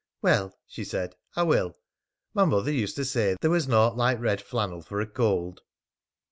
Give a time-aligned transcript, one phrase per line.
[0.23, 1.75] "Well," she said, "I will.
[2.33, 5.61] My mother used to say there was naught like red flannel for a cold."